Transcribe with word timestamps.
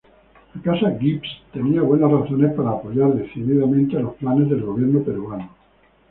La 0.55 0.61
Casa 0.63 0.97
Gibbs 0.99 1.27
tenía 1.53 1.83
buenas 1.83 2.09
razones 2.09 2.53
para 2.55 2.71
apoyar 2.71 3.13
decididamente 3.13 3.99
los 3.99 4.15
planes 4.15 4.49
del 4.49 4.63
gobierno 4.63 5.03
peruano. 5.03 5.51